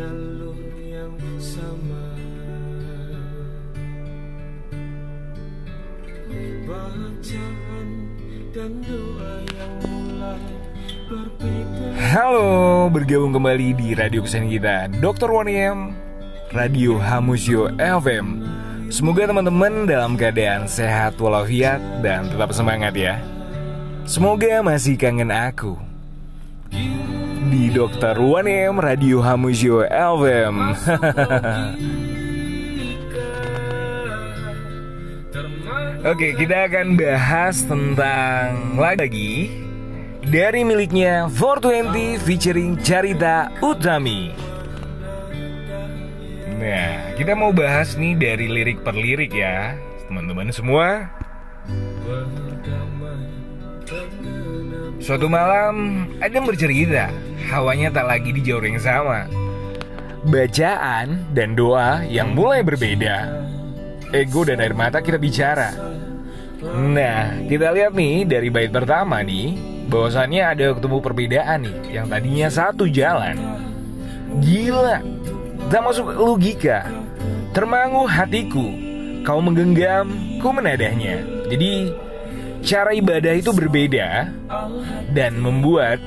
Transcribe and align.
jalur 0.00 0.56
yang 0.80 1.12
sama. 1.36 2.04
Bacaan 6.64 7.88
dan 8.54 8.72
doa 8.86 9.32
yang 9.50 9.72
mulai 9.82 10.44
berbeda 11.10 11.86
Halo, 12.14 12.86
bergabung 12.88 13.34
kembali 13.34 13.74
di 13.74 13.88
radio 13.98 14.22
kesayangan 14.22 14.50
kita 14.54 14.76
Dr. 15.02 15.28
1M 15.28 15.78
Radio 16.54 16.96
Hamusio 17.02 17.74
FM 17.76 18.46
Semoga 18.88 19.26
teman-teman 19.26 19.86
dalam 19.86 20.14
keadaan 20.14 20.70
sehat 20.70 21.18
walafiat 21.18 21.82
dan 22.02 22.26
tetap 22.26 22.50
semangat 22.54 22.94
ya. 22.94 23.22
Semoga 24.06 24.62
masih 24.62 24.98
kangen 24.98 25.30
aku 25.30 25.78
Di 27.50 27.66
Dr. 27.74 28.14
1M 28.14 28.78
Radio 28.78 29.18
Hamusio 29.18 29.82
FM 29.82 30.54
Oke, 36.06 36.32
kita 36.38 36.70
akan 36.70 36.94
bahas 36.94 37.66
tentang 37.66 38.78
lagi 38.78 39.50
dari 40.22 40.62
miliknya 40.62 41.26
420 41.26 42.22
featuring 42.22 42.78
Carita 42.78 43.50
Utami. 43.58 44.30
Nah, 46.56 47.18
kita 47.18 47.34
mau 47.34 47.50
bahas 47.50 47.98
nih 47.98 48.14
dari 48.14 48.46
lirik 48.46 48.86
per 48.86 48.94
lirik 48.94 49.34
ya, 49.34 49.74
teman-teman 50.06 50.54
semua. 50.54 51.10
Suatu 55.00 55.26
malam, 55.26 56.06
Adam 56.20 56.46
bercerita, 56.46 57.10
hawanya 57.50 57.90
tak 57.90 58.06
lagi 58.06 58.30
di 58.30 58.40
jalur 58.46 58.70
yang 58.70 58.78
sama. 58.78 59.26
Bacaan 60.30 61.26
dan 61.34 61.58
doa 61.58 62.06
yang 62.06 62.38
mulai 62.38 62.62
berbeda. 62.62 63.42
Ego 64.14 64.46
dan 64.46 64.62
air 64.62 64.74
mata 64.74 65.02
kita 65.02 65.18
bicara. 65.18 65.74
Nah, 66.62 67.40
kita 67.48 67.72
lihat 67.72 67.96
nih 67.96 68.28
dari 68.28 68.52
bait 68.52 68.68
pertama 68.70 69.24
nih, 69.24 69.56
bahwasannya 69.88 70.42
ada 70.44 70.66
ketemu 70.76 70.98
perbedaan 71.00 71.58
nih, 71.64 71.76
yang 71.88 72.06
tadinya 72.06 72.48
satu 72.52 72.84
jalan. 72.84 73.34
Gila, 74.44 75.00
tak 75.72 75.82
masuk 75.82 76.12
logika. 76.14 76.84
Termangu 77.56 78.04
hatiku, 78.06 78.66
kau 79.24 79.40
menggenggam, 79.40 80.38
ku 80.38 80.52
menadahnya. 80.52 81.24
Jadi, 81.48 81.90
cara 82.60 82.92
ibadah 82.92 83.34
itu 83.34 83.50
berbeda 83.56 84.28
dan 85.16 85.40
membuat 85.40 85.98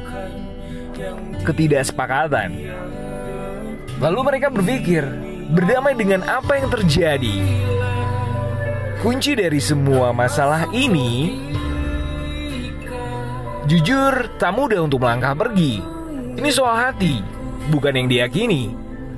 ketidaksepakatan. 1.44 2.50
Lalu 4.00 4.20
mereka 4.24 4.48
berpikir, 4.50 5.04
berdamai 5.52 5.94
dengan 5.94 6.24
apa 6.26 6.58
yang 6.58 6.72
terjadi. 6.72 7.36
Kunci 9.04 9.36
dari 9.36 9.60
semua 9.60 10.16
masalah 10.16 10.72
ini 10.72 11.36
Jujur, 13.68 14.32
tak 14.40 14.56
mudah 14.56 14.80
untuk 14.80 15.04
melangkah 15.04 15.36
pergi 15.36 15.84
Ini 16.40 16.50
soal 16.56 16.80
hati, 16.80 17.20
bukan 17.68 18.00
yang 18.00 18.08
diyakini 18.08 18.72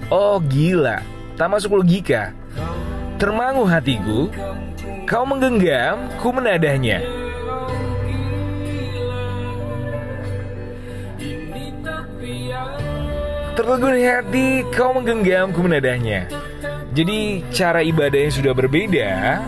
Oh 0.09 0.41
gila, 0.41 1.05
tak 1.37 1.53
masuk 1.53 1.77
logika 1.77 2.33
Termangu 3.21 3.69
hatiku 3.69 4.33
Kau 5.05 5.21
menggenggam, 5.21 6.09
ku 6.17 6.33
menadahnya 6.33 7.24
Tertegun 13.55 13.95
hati, 13.95 14.67
kau 14.75 14.91
menggenggam, 14.91 15.55
ku 15.55 15.63
menadahnya 15.63 16.27
Jadi 16.91 17.47
cara 17.55 17.79
ibadahnya 17.79 18.31
sudah 18.35 18.51
berbeda 18.51 19.39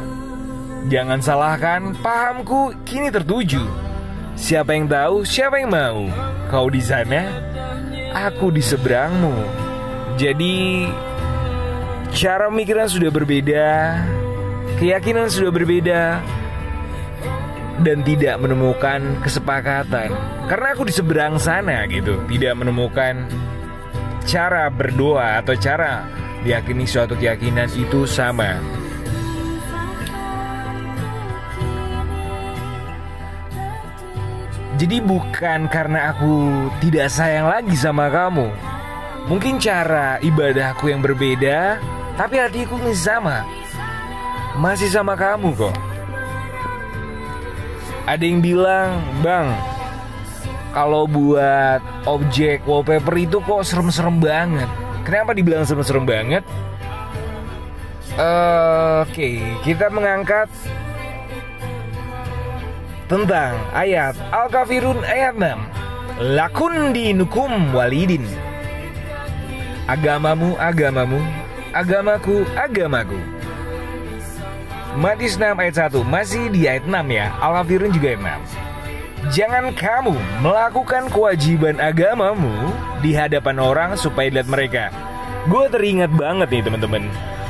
Jangan 0.88 1.20
salahkan, 1.20 2.00
pahamku 2.00 2.72
kini 2.88 3.12
tertuju. 3.12 3.60
Siapa 4.40 4.72
yang 4.72 4.88
tahu, 4.88 5.28
siapa 5.28 5.60
yang 5.60 5.76
mau? 5.76 6.08
Kau 6.48 6.72
di 6.72 6.80
sana, 6.80 7.28
aku 8.16 8.56
di 8.56 8.64
seberangmu. 8.64 9.36
Jadi, 10.16 10.88
cara 12.16 12.48
pemikiran 12.48 12.88
sudah 12.88 13.12
berbeda, 13.12 13.68
keyakinan 14.80 15.28
sudah 15.28 15.52
berbeda, 15.52 16.24
dan 17.84 18.00
tidak 18.08 18.40
menemukan 18.40 19.20
kesepakatan. 19.20 20.16
Karena 20.48 20.68
aku 20.72 20.88
di 20.88 20.96
seberang 20.96 21.36
sana 21.36 21.84
gitu, 21.92 22.16
tidak 22.32 22.56
menemukan 22.56 23.28
cara 24.28 24.68
berdoa 24.68 25.40
atau 25.40 25.56
cara 25.56 26.04
diyakini 26.44 26.84
suatu 26.84 27.16
keyakinan 27.16 27.72
itu 27.80 28.04
sama. 28.04 28.60
Jadi 34.78 35.02
bukan 35.02 35.66
karena 35.74 36.14
aku 36.14 36.68
tidak 36.84 37.10
sayang 37.10 37.50
lagi 37.50 37.74
sama 37.74 38.14
kamu. 38.14 38.52
Mungkin 39.26 39.58
cara 39.58 40.22
ibadahku 40.24 40.88
yang 40.88 41.04
berbeda 41.04 41.82
Tapi 42.18 42.36
hatiku 42.42 42.78
masih 42.82 42.98
sama. 42.98 43.46
Masih 44.58 44.90
sama 44.90 45.14
kamu 45.14 45.54
kok. 45.54 45.76
Ada 48.10 48.24
yang 48.26 48.42
bilang 48.42 49.02
Bang 49.22 49.54
Kalau 50.76 51.08
buat 51.10 51.80
objek 52.06 52.68
wallpaper 52.68 53.16
itu 53.18 53.38
kok 53.42 53.64
serem-serem 53.66 54.20
banget. 54.20 54.70
Kenapa 55.08 55.32
dibilang 55.32 55.64
serem-serem 55.64 56.04
banget? 56.04 56.44
Uh, 58.18 59.06
Oke, 59.06 59.14
okay. 59.14 59.36
kita 59.62 59.94
mengangkat 59.94 60.50
tentang 63.06 63.56
ayat 63.72 64.18
Al-Kafirun 64.34 65.06
ayat 65.06 65.38
6 65.38 66.34
Lakun 66.34 66.98
dinukum 66.98 67.78
walidin. 67.78 68.26
Agamamu, 69.86 70.58
agamamu 70.58 71.22
Agamaku, 71.72 72.42
agamaku. 72.58 73.22
Madis 74.98 75.38
6 75.38 75.54
ayat 75.54 75.94
1 75.94 76.02
Masih 76.04 76.50
di 76.50 76.66
ayat 76.66 76.90
6 76.90 76.98
ya. 77.14 77.30
Al-Kafirun 77.38 77.94
juga 77.94 78.18
ayat 78.18 78.22
6 78.50 78.57
Jangan 79.28 79.76
kamu 79.76 80.16
melakukan 80.40 81.12
kewajiban 81.12 81.78
agamamu 81.84 82.72
Di 83.04 83.12
hadapan 83.12 83.60
orang 83.60 83.92
supaya 84.00 84.32
lihat 84.32 84.48
mereka 84.48 84.90
Gue 85.52 85.68
teringat 85.68 86.12
banget 86.16 86.48
nih 86.48 86.64
teman-teman 86.64 87.04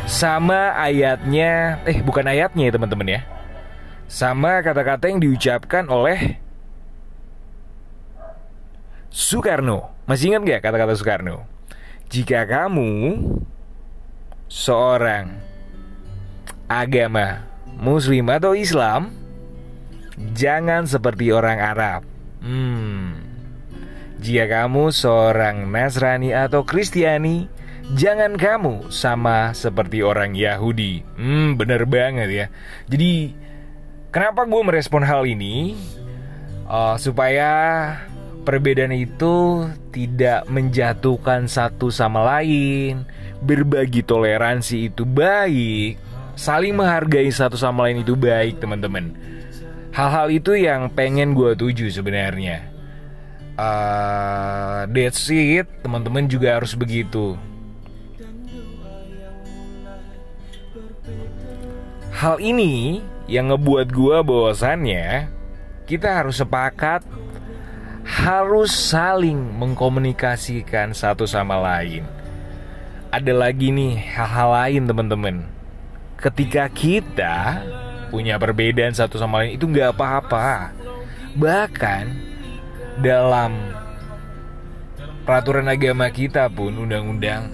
Sama 0.09 0.73
ayatnya 0.73 1.81
Eh 1.85 2.01
bukan 2.01 2.25
ayatnya 2.25 2.69
ya 2.69 2.73
teman-teman 2.73 3.09
ya 3.09 3.21
sama 4.07 4.63
kata-kata 4.63 5.11
yang 5.11 5.19
diucapkan 5.19 5.83
oleh 5.91 6.39
Soekarno. 9.11 9.91
Masih 10.07 10.31
ingat 10.31 10.47
gak 10.47 10.61
kata-kata 10.63 10.95
Soekarno? 10.95 11.43
Jika 12.07 12.47
kamu 12.47 13.19
seorang 14.47 15.43
agama 16.71 17.43
Muslim 17.75 18.31
atau 18.31 18.55
Islam, 18.55 19.11
jangan 20.33 20.89
seperti 20.89 21.29
orang 21.31 21.61
Arab. 21.61 22.01
Hmm. 22.41 23.21
Jika 24.17 24.49
kamu 24.49 24.89
seorang 24.89 25.69
Nasrani 25.69 26.33
atau 26.33 26.65
Kristiani, 26.65 27.45
jangan 27.93 28.33
kamu 28.33 28.89
sama 28.89 29.53
seperti 29.53 30.01
orang 30.01 30.33
Yahudi. 30.33 31.05
Hmm, 31.15 31.53
bener 31.53 31.85
banget 31.85 32.29
ya. 32.33 32.45
Jadi 32.89 33.37
Kenapa 34.17 34.47
gue 34.49 34.61
merespon 34.65 35.05
hal 35.05 35.27
ini? 35.29 35.77
Uh, 36.65 36.97
supaya 36.97 37.51
perbedaan 38.47 38.95
itu 38.95 39.67
tidak 39.93 40.47
menjatuhkan 40.49 41.45
satu 41.45 41.91
sama 41.91 42.23
lain. 42.23 43.05
Berbagi 43.43 44.01
toleransi 44.01 44.89
itu 44.89 45.05
baik. 45.05 46.01
Saling 46.33 46.73
menghargai 46.73 47.29
satu 47.29 47.59
sama 47.59 47.85
lain 47.85 48.01
itu 48.01 48.17
baik, 48.17 48.57
teman-teman. 48.57 49.13
Hal-hal 49.97 50.29
itu 50.29 50.53
yang 50.53 50.93
pengen 50.93 51.33
gue 51.33 51.57
tuju 51.57 51.89
sebenarnya. 51.89 52.69
Uh, 53.57 54.85
that's 54.93 55.25
it, 55.33 55.65
teman-teman 55.81 56.29
juga 56.29 56.61
harus 56.61 56.77
begitu. 56.77 57.33
Hal 62.13 62.37
ini 62.37 63.01
yang 63.25 63.53
ngebuat 63.53 63.93
gua 63.93 64.25
bahwasannya 64.25 65.29
kita 65.85 66.21
harus 66.21 66.41
sepakat 66.41 67.05
harus 68.05 68.73
saling 68.73 69.37
mengkomunikasikan 69.57 70.97
satu 70.97 71.25
sama 71.29 71.57
lain. 71.57 72.05
Ada 73.13 73.33
lagi 73.33 73.69
nih 73.69 73.97
hal-hal 74.17 74.49
lain 74.49 74.83
teman-teman. 74.89 75.35
Ketika 76.17 76.69
kita 76.73 77.61
punya 78.07 78.39
perbedaan 78.39 78.95
satu 78.95 79.19
sama 79.19 79.43
lain 79.43 79.59
itu 79.59 79.65
nggak 79.67 79.95
apa-apa. 79.95 80.71
Bahkan 81.37 82.03
dalam 83.03 83.53
peraturan 85.27 85.67
agama 85.67 86.09
kita 86.09 86.49
pun 86.49 86.73
undang-undang 86.73 87.51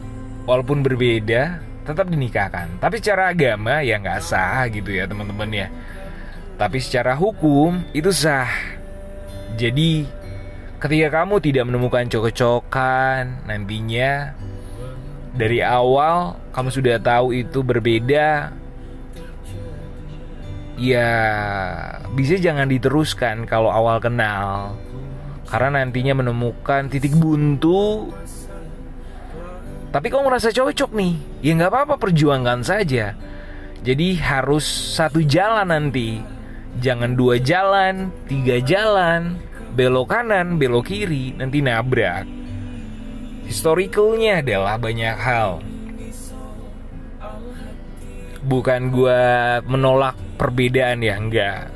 walaupun 0.47 0.85
berbeda 0.85 1.59
tetap 1.83 2.07
dinikahkan. 2.07 2.79
Tapi 2.79 2.95
secara 3.03 3.35
agama 3.35 3.83
ya 3.83 3.99
nggak 3.99 4.21
sah 4.23 4.63
gitu 4.71 4.93
ya 4.93 5.09
teman-teman 5.09 5.49
ya. 5.51 5.67
Tapi 6.55 6.77
secara 6.79 7.17
hukum 7.17 7.83
itu 7.91 8.13
sah. 8.13 8.49
Jadi 9.59 10.07
ketika 10.79 11.23
kamu 11.23 11.39
tidak 11.43 11.63
menemukan 11.67 12.07
cocok-cocokan 12.07 13.47
nantinya 13.47 14.35
dari 15.33 15.65
awal 15.65 16.37
kamu 16.53 16.69
sudah 16.69 16.97
tahu 17.01 17.33
itu 17.33 17.65
berbeda 17.65 18.53
ya 20.77 21.09
bisa 22.13 22.37
jangan 22.37 22.69
diteruskan 22.69 23.45
kalau 23.45 23.69
awal 23.69 24.01
kenal. 24.01 24.77
Karena 25.49 25.83
nantinya 25.83 26.17
menemukan 26.17 26.89
titik 26.89 27.13
buntu. 27.13 28.09
Tapi 29.93 30.09
kamu 30.09 30.25
merasa 30.33 30.49
cocok 30.49 30.89
nih? 30.97 31.13
Ya 31.45 31.51
nggak 31.53 31.69
apa-apa 31.69 31.95
perjuangkan 32.01 32.65
saja. 32.65 33.13
Jadi 33.85 34.17
harus 34.17 34.65
satu 34.65 35.21
jalan 35.21 35.69
nanti. 35.69 36.17
Jangan 36.81 37.13
dua 37.13 37.37
jalan 37.37 38.09
tiga 38.25 38.57
jalan. 38.63 39.37
Belok 39.77 40.09
kanan 40.09 40.57
belok 40.57 40.89
kiri 40.89 41.37
nanti 41.37 41.61
nabrak. 41.61 42.25
Historicalnya 43.45 44.41
adalah 44.41 44.81
banyak 44.81 45.17
hal. 45.19 45.61
Bukan 48.43 48.81
gue 48.89 49.21
menolak 49.69 50.17
perbedaan 50.43 50.99
ya? 50.99 51.15
Enggak. 51.15 51.71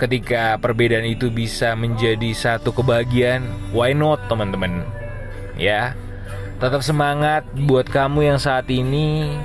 Ketika 0.00 0.56
perbedaan 0.56 1.04
itu 1.04 1.28
bisa 1.28 1.76
menjadi 1.76 2.32
satu 2.32 2.72
kebahagiaan 2.72 3.44
why 3.76 3.92
not 3.92 4.24
teman-teman? 4.32 4.88
Ya. 5.60 5.92
Tetap 6.56 6.80
semangat 6.80 7.44
buat 7.68 7.84
kamu 7.84 8.32
yang 8.32 8.40
saat 8.40 8.64
ini 8.72 9.36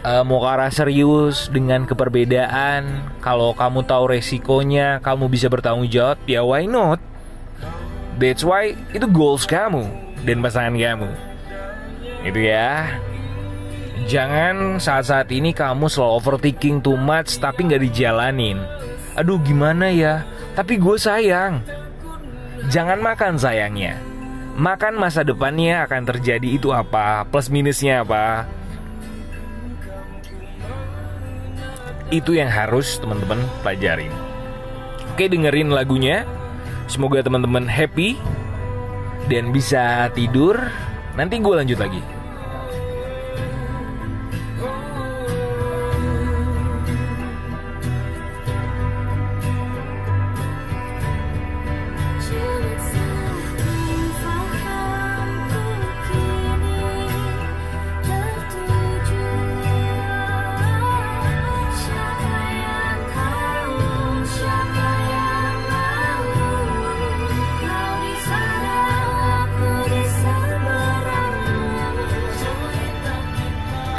uh, 0.00 0.24
mau 0.24 0.40
arah 0.48 0.72
serius 0.72 1.52
dengan 1.52 1.84
keperbedaan. 1.84 3.12
Kalau 3.20 3.52
kamu 3.52 3.84
tahu 3.84 4.16
resikonya 4.16 5.04
kamu 5.04 5.28
bisa 5.28 5.52
bertanggung 5.52 5.92
jawab 5.92 6.16
ya 6.24 6.40
why 6.40 6.64
not? 6.64 7.00
That's 8.16 8.44
why 8.44 8.72
itu 8.96 9.04
goals 9.08 9.44
kamu 9.44 9.84
dan 10.24 10.40
pasangan 10.40 10.76
kamu. 10.76 11.10
Itu 12.22 12.38
ya 12.40 12.96
Jangan 14.02 14.82
saat-saat 14.82 15.30
ini 15.30 15.54
kamu 15.54 15.86
selalu 15.86 16.12
overthinking 16.18 16.82
too 16.82 16.98
much 16.98 17.38
tapi 17.38 17.70
nggak 17.70 17.82
dijalanin. 17.86 18.58
Aduh 19.14 19.38
gimana 19.38 19.92
ya? 19.92 20.26
Tapi 20.58 20.76
gue 20.76 20.96
sayang. 20.98 21.62
Jangan 22.68 22.98
makan 22.98 23.38
sayangnya. 23.38 23.98
Makan 24.52 25.00
masa 25.00 25.24
depannya 25.24 25.88
akan 25.88 26.02
terjadi 26.04 26.44
itu 26.44 26.68
apa? 26.74 27.24
Plus 27.24 27.48
minusnya 27.48 28.04
apa? 28.04 28.44
Itu 32.12 32.36
yang 32.36 32.52
harus 32.52 33.00
teman-teman 33.00 33.40
pelajarin. 33.64 34.12
Oke 35.16 35.32
dengerin 35.32 35.72
lagunya. 35.72 36.28
Semoga 36.84 37.24
teman-teman 37.24 37.64
happy 37.64 38.20
dan 39.32 39.48
bisa 39.54 40.12
tidur. 40.12 40.60
Nanti 41.16 41.40
gue 41.40 41.54
lanjut 41.56 41.80
lagi. 41.80 42.11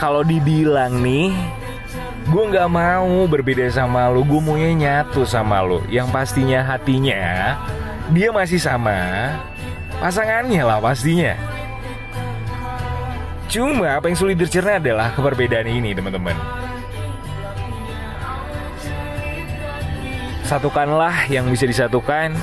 Kalau 0.04 0.20
dibilang 0.20 1.00
nih 1.00 1.32
gue 2.28 2.44
nggak 2.52 2.68
mau 2.68 3.24
berbeda 3.24 3.72
sama 3.72 4.12
lo 4.12 4.20
gue 4.28 4.42
maunya 4.44 4.76
nyatu 4.76 5.24
sama 5.24 5.64
lo 5.64 5.80
yang 5.88 6.12
pastinya 6.12 6.60
hatinya 6.60 7.56
dia 8.12 8.36
masih 8.36 8.60
sama 8.60 9.32
pasangannya 10.04 10.68
lah 10.68 10.84
pastinya. 10.84 11.32
Cuma 13.48 13.96
apa 13.96 14.12
yang 14.12 14.18
sulit 14.20 14.36
dicerna 14.36 14.82
adalah 14.82 15.16
keperbedaan 15.16 15.70
ini 15.72 15.96
teman-teman. 15.96 16.36
Satukanlah 20.44 21.32
yang 21.32 21.48
bisa 21.48 21.64
disatukan. 21.64 22.36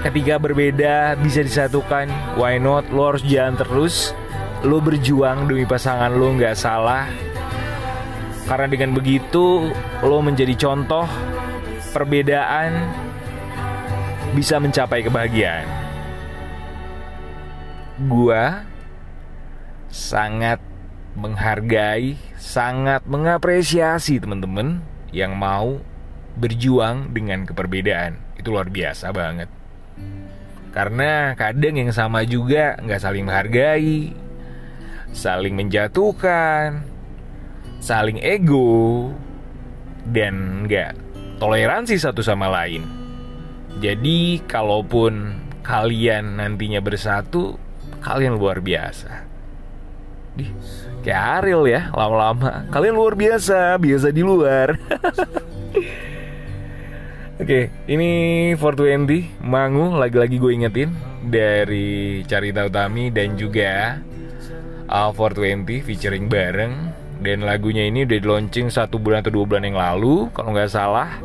Ketika 0.00 0.40
berbeda 0.40 1.18
bisa 1.20 1.44
disatukan. 1.44 2.08
Why 2.40 2.56
not? 2.56 2.88
Lo 2.88 3.12
harus 3.12 3.26
jalan 3.26 3.58
terus 3.58 4.16
lo 4.66 4.82
berjuang 4.82 5.46
demi 5.46 5.62
pasangan 5.62 6.10
lo 6.10 6.34
nggak 6.34 6.56
salah. 6.58 7.06
Karena 8.48 8.66
dengan 8.66 8.96
begitu 8.96 9.70
lo 10.02 10.18
menjadi 10.24 10.56
contoh 10.56 11.06
perbedaan 11.92 12.74
bisa 14.32 14.58
mencapai 14.58 15.04
kebahagiaan. 15.04 15.66
Gua 18.08 18.64
sangat 19.90 20.62
menghargai 21.18 22.14
sangat 22.38 23.02
mengapresiasi 23.04 24.22
teman-teman 24.22 24.80
yang 25.10 25.34
mau 25.34 25.82
berjuang 26.38 27.10
dengan 27.10 27.46
keperbedaan. 27.46 28.16
Itu 28.38 28.54
luar 28.54 28.70
biasa 28.70 29.10
banget. 29.10 29.50
Karena 30.70 31.34
kadang 31.34 31.74
yang 31.74 31.90
sama 31.90 32.22
juga 32.22 32.78
nggak 32.78 33.00
saling 33.02 33.26
menghargai 33.26 34.14
saling 35.12 35.54
menjatuhkan, 35.56 36.84
saling 37.78 38.18
ego, 38.20 39.10
dan 40.08 40.64
nggak 40.66 40.96
toleransi 41.38 41.96
satu 42.00 42.24
sama 42.24 42.50
lain. 42.50 42.84
Jadi, 43.78 44.42
kalaupun 44.48 45.38
kalian 45.62 46.40
nantinya 46.42 46.82
bersatu, 46.82 47.54
kalian 48.02 48.40
luar 48.40 48.58
biasa. 48.58 49.28
Dih, 50.34 50.50
kayak 51.06 51.22
Ariel 51.42 51.64
ya, 51.66 51.82
lama-lama. 51.94 52.66
Kalian 52.74 52.94
luar 52.94 53.14
biasa, 53.14 53.78
biasa 53.78 54.10
di 54.10 54.22
luar. 54.22 54.74
Oke, 57.38 57.70
okay, 57.70 57.86
ini 57.86 58.10
420 58.58 59.46
Mangu 59.46 59.94
lagi-lagi 59.94 60.42
gue 60.42 60.58
ingetin 60.58 60.90
dari 61.22 62.26
Carita 62.26 62.66
Utami 62.66 63.14
dan 63.14 63.38
juga 63.38 64.02
uh, 64.88 65.12
420 65.12 65.84
featuring 65.84 66.26
bareng. 66.26 66.74
Dan 67.18 67.42
lagunya 67.42 67.86
ini 67.86 68.06
udah 68.06 68.18
di 68.18 68.26
launching 68.26 68.70
satu 68.70 69.02
bulan 69.02 69.26
atau 69.26 69.34
dua 69.34 69.44
bulan 69.44 69.66
yang 69.66 69.78
lalu 69.78 70.30
kalau 70.30 70.54
nggak 70.54 70.70
salah. 70.70 71.18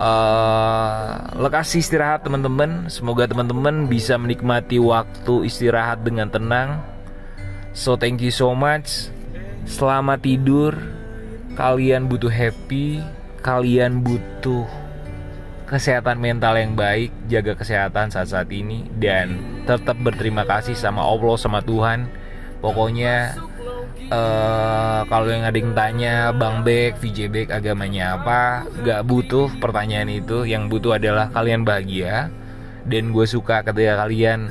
Uh, 0.00 1.34
lokasi 1.36 1.82
istirahat 1.82 2.22
teman-teman. 2.22 2.86
Semoga 2.86 3.26
teman-teman 3.26 3.90
bisa 3.90 4.14
menikmati 4.16 4.78
waktu 4.78 5.50
istirahat 5.50 6.06
dengan 6.06 6.30
tenang. 6.30 6.80
So 7.74 7.98
thank 7.98 8.22
you 8.22 8.30
so 8.30 8.54
much. 8.54 9.10
Selamat 9.66 10.22
tidur. 10.22 10.78
Kalian 11.58 12.06
butuh 12.06 12.30
happy. 12.30 13.02
Kalian 13.42 14.06
butuh 14.06 14.68
kesehatan 15.66 16.18
mental 16.18 16.58
yang 16.58 16.74
baik, 16.74 17.14
jaga 17.26 17.58
kesehatan 17.58 18.14
saat-saat 18.14 18.46
ini. 18.54 18.86
Dan 18.94 19.42
tetap 19.66 19.98
berterima 19.98 20.46
kasih 20.46 20.78
sama 20.78 21.02
Allah 21.02 21.34
sama 21.34 21.58
Tuhan 21.66 22.19
pokoknya 22.60 23.34
uh, 24.10 25.00
kalau 25.06 25.28
yang 25.30 25.46
ada 25.46 25.56
yang 25.56 25.72
tanya 25.72 26.14
Bang 26.34 26.66
Bek, 26.66 26.98
VJ 27.00 27.30
Bek 27.30 27.48
agamanya 27.48 28.18
apa? 28.18 28.66
Gak 28.84 29.06
butuh 29.06 29.48
pertanyaan 29.62 30.10
itu. 30.10 30.44
Yang 30.44 30.76
butuh 30.76 30.98
adalah 31.00 31.30
kalian 31.32 31.64
bahagia 31.64 32.28
Dan 32.84 33.14
gue 33.14 33.24
suka 33.24 33.62
ketika 33.62 34.04
kalian 34.04 34.50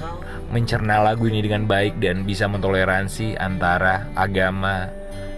mencerna 0.49 1.05
lagu 1.05 1.29
ini 1.29 1.45
dengan 1.45 1.69
baik 1.69 2.01
Dan 2.01 2.25
bisa 2.25 2.49
mentoleransi 2.49 3.37
antara 3.37 4.09
agama 4.17 4.89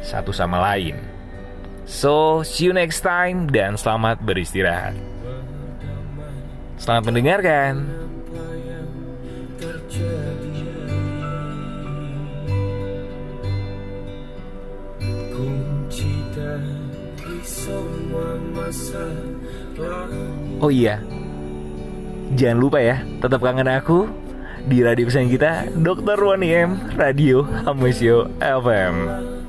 satu 0.02 0.34
sama 0.34 0.58
lain. 0.72 0.98
So, 1.86 2.42
see 2.46 2.70
you 2.70 2.74
next 2.74 3.04
time 3.04 3.50
Dan 3.52 3.76
selamat 3.76 4.24
beristirahat. 4.24 4.96
Selamat 6.82 7.14
mendengarkan 7.14 7.86
Oh 20.62 20.72
iya, 20.72 21.04
jangan 22.38 22.58
lupa 22.60 22.80
ya, 22.80 23.04
tetap 23.20 23.44
kangen 23.44 23.68
aku 23.68 24.08
di 24.62 24.86
radio 24.86 25.10
kesayangan 25.10 25.32
kita 25.34 25.52
Dr. 25.74 26.20
Wani 26.22 26.50
M 26.54 26.72
Radio 26.94 27.42
Hamesio 27.66 28.30
FM. 28.38 29.41